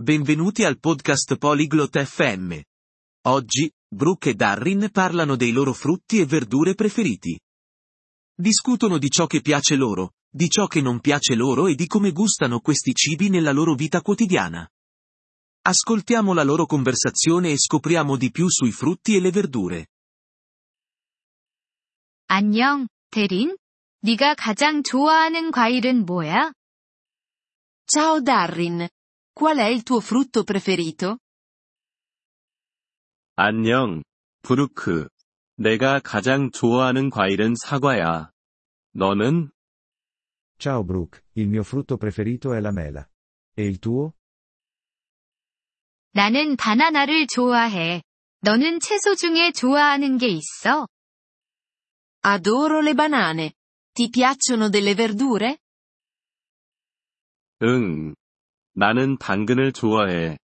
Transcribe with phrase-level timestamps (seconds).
[0.00, 2.60] Benvenuti al podcast Polyglot FM.
[3.26, 7.38] Oggi, Brooke e Darrin parlano dei loro frutti e verdure preferiti.
[8.34, 12.12] Discutono di ciò che piace loro, di ciò che non piace loro e di come
[12.12, 14.68] gustano questi cibi nella loro vita quotidiana.
[15.62, 19.86] Ascoltiamo la loro conversazione e scopriamo di più sui frutti e le verdure.
[22.28, 23.56] 안녕, 대린.
[24.02, 26.52] 네가 가장 좋아하는 과일은 뭐야?
[27.86, 28.88] Ciao Darrin.
[29.33, 31.17] Qual è il tuo frutto preferito?
[33.35, 34.03] 안녕,
[34.43, 35.07] 브루크.
[35.57, 38.31] 내가 가장 좋아하는 과일은 사과야.
[38.93, 39.49] 너는?
[40.59, 43.07] Ciao Brooke, il mio frutto preferito è la mela.
[43.57, 44.13] E il tuo?
[46.13, 48.03] 나는 바나나를 좋아해.
[48.41, 50.87] 너는 채소 중에 좋아하는 게 있어?
[52.23, 53.53] Adoro le banane.
[53.93, 55.57] Ti piacciono delle verdure?
[57.63, 58.13] 응.
[58.73, 60.37] 나는 당근을 좋아해.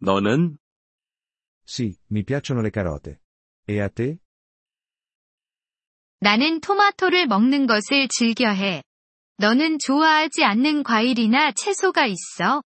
[0.00, 0.58] 너는?
[1.64, 3.18] Sì, mi piacciono le carote.
[3.68, 4.18] E a te?
[6.20, 8.82] 나는 토마토를 먹는 것을 즐겨해.
[9.38, 12.62] 너는 좋아하지 않는 과일이나 채소가 있어?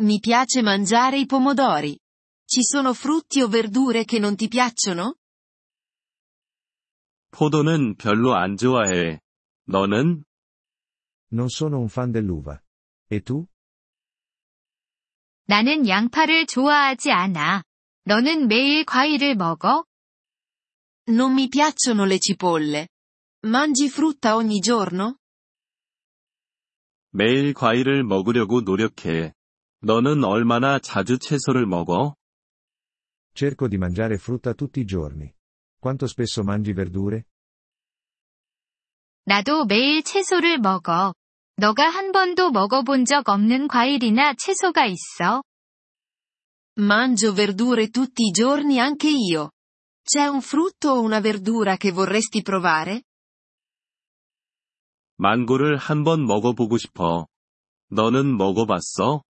[0.00, 1.98] Mi piace mangiare i pomodori.
[2.46, 5.16] Ci sono frutti o verdure che non ti piacciono?
[7.30, 9.20] 포도는 별로 안 좋아해.
[9.66, 10.24] 너는?
[11.32, 12.62] Non sono un fan dell'uva.
[13.10, 13.46] E tu?
[15.46, 17.62] 나는 양파를 좋아하지 않아.
[18.04, 19.84] 너는 매일 과일을 먹어?
[21.06, 22.88] Non mi piacciono le cipolle.
[23.44, 25.18] Mangi frutta ogni giorno?
[27.10, 29.34] 매일 과일을 먹으려고 노력해.
[29.80, 32.14] 너는 얼마나 자주 채소를 먹어?
[33.34, 35.30] Cerco di mangiare frutta tutti i giorni.
[35.78, 37.24] Quanto spesso mangi verdure?
[39.26, 41.14] 나도 매일 채소를 먹어.
[41.56, 45.42] 너가 한 번도 먹어본 적 없는 과일이나 채소가 있어?
[46.76, 49.50] Mangio verdure tutti i giorni anche io.
[50.02, 53.02] C'è un frutto o una verdura che vorresti provare?
[55.16, 57.28] 망고를 한 번 먹어보고 싶어.
[57.90, 59.22] 너는 먹어봤어?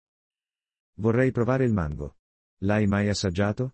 [0.97, 2.15] Vorrei provare il mango.
[2.63, 3.71] L'hai mai assaggiato?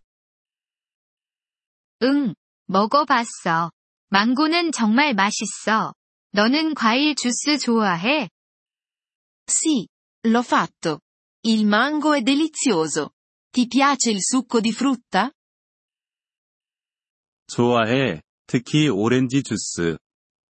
[2.02, 2.34] 응,
[2.66, 3.70] 먹어봤어.
[4.08, 5.94] 망고는 정말 맛있어.
[6.32, 8.28] 너는 과일 주스 좋아해?
[9.49, 9.87] Sì,
[10.27, 11.01] l'ho fatto.
[11.45, 13.13] Il mango è delizioso.
[13.51, 15.31] Ti piace il succo di frutta?
[17.47, 18.21] 좋아해.
[18.47, 19.97] 특히 오렌지 주스.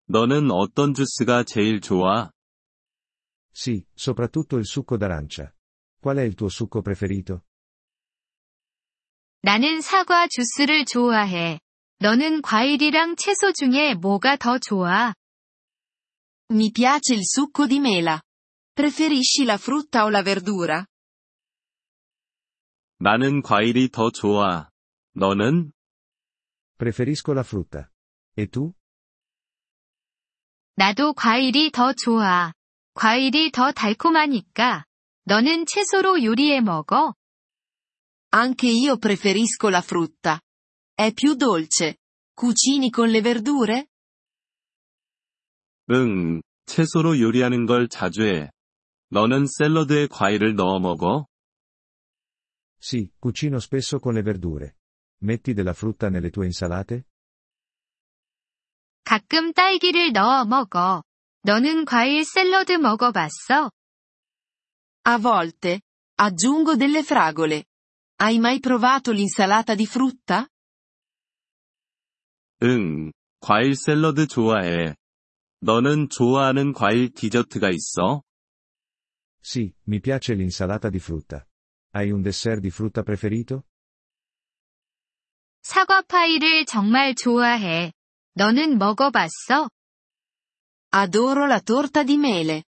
[0.06, 2.30] 너는 어떤 주스가 제일 좋아?
[3.52, 5.52] Sì, soprattutto il succo d'arancia.
[6.00, 7.42] Qual è il tuo succo preferito?
[9.42, 11.60] 나는 사과 주스를 좋아해.
[11.98, 15.14] 너는 과일이랑 채소 중에 뭐가 더 좋아?
[16.50, 18.20] Mi piace il succo di mela.
[18.79, 20.85] Preferisci la frutta o la verdura?
[22.99, 24.69] 나는 과일이 더 좋아.
[25.15, 25.73] 너는?
[26.77, 27.89] Preferisco la frutta.
[28.37, 28.71] E tu?
[30.77, 32.53] 나도 과일이 더 좋아.
[32.93, 34.85] 과일이 더 달콤하니까.
[35.25, 37.13] 너는 채소로 요리해 먹어?
[38.33, 40.39] Anche io preferisco la frutta.
[40.95, 41.97] È più dolce.
[42.33, 43.87] Cucini con le verdure?
[45.89, 48.49] 응, 채소로 요리하는 걸 자주 해.
[49.10, 51.26] 너는 샐러드에 과일을 넣어 먹어?
[52.80, 54.76] Sì, cucino spesso con le verdure.
[55.22, 57.04] Metti della frutta nelle tue insalate?
[59.04, 61.02] 가끔 딸기를 넣어 먹어.
[61.42, 63.70] 너는 과일 샐러드 먹어봤어?
[65.06, 65.80] A volte.
[66.16, 67.64] Aggiungo delle fragole.
[68.16, 70.48] Hai mai provato l'insalata di frutta?
[72.62, 74.94] 응, 과일 샐러드 좋아해.
[75.60, 78.22] 너는 좋아하는 과일 디저트가 있어?
[79.40, 81.46] Sì, mi piace l'insalata di frutta.
[81.90, 83.64] Hai un dessert di frutta preferito?
[85.62, 87.92] 사과 파이를 정말 좋아해.
[88.34, 89.68] 너는 먹어봤어?
[90.90, 92.64] Adoro la torta di mele.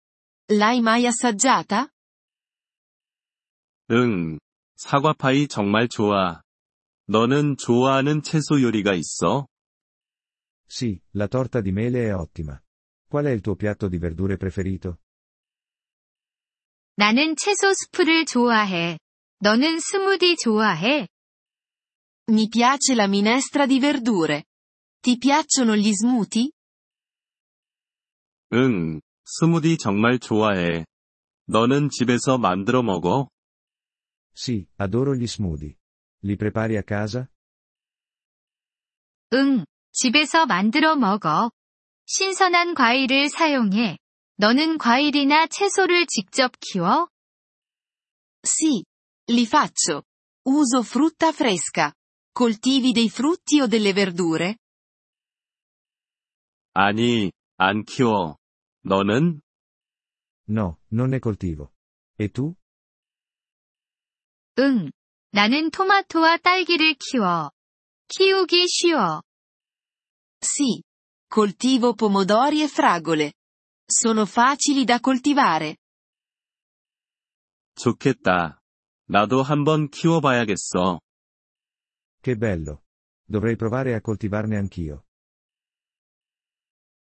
[0.51, 1.89] L'hai mai assaggiata?
[3.91, 4.39] 응,
[4.77, 6.43] 사과파이 정말 좋아.
[7.07, 9.47] 너는 좋아하는 채소 요리가 있어?
[10.69, 12.61] Sì, la torta di mele è ottima.
[13.09, 15.01] Qual è il tuo piatto di verdure preferito?
[16.98, 18.98] 나는 채소 스프를 좋아해.
[19.40, 21.08] 너는 스무디 좋아해?
[22.30, 24.46] Mi piace la minestra di verdure.
[25.02, 26.52] Ti piacciono gli smoothie?
[28.54, 30.86] 응, 스무디 정말 좋아해.
[31.48, 33.28] 너는 집에서 만들어 먹어?
[34.34, 35.76] Sì, adoro gli smoothie.
[36.24, 37.28] Li prepari a casa?
[39.34, 41.52] 응, 집에서 만들어 먹어.
[42.06, 43.98] 신선한 과일을 사용해.
[44.37, 47.09] 너는 과일이나 채소를 직접 키워?
[48.43, 48.83] Sì.
[49.31, 50.03] Li faccio.
[50.49, 51.93] Uso frutta fresca.
[52.33, 54.57] Coltivi dei frutti o delle verdure?
[56.73, 58.37] 아니, 안 키워.
[58.83, 59.41] 너는?
[60.49, 61.73] No, non ne coltivo.
[62.19, 62.55] E tu?
[64.59, 64.91] 응.
[65.33, 67.51] 나는 토마토와 딸기를 키워.
[68.09, 69.23] 키우기 쉬워.
[70.41, 70.83] Sì.
[71.29, 73.33] Coltivo pomodori e fragole.
[73.88, 75.78] Sono facili da coltivare.
[77.76, 78.60] 좋겠다.
[79.08, 81.00] 나도 한번 키워봐야겠어.
[82.22, 82.82] Che bello.
[83.28, 85.04] Dovrei provare a coltivarne anch'io.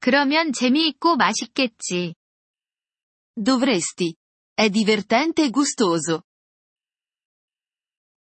[0.01, 2.15] 그러면 재미있고 맛있겠지.
[3.35, 4.15] Dovresti.
[4.55, 6.23] È divertente e gustoso.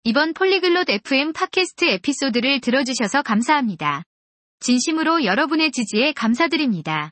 [0.03, 4.03] 이번 Polyglot FM 팟캐스트 에피소드를 들어주셔서 감사합니다.
[4.59, 7.11] 진심으로 여러분의 지지에 감사드립니다.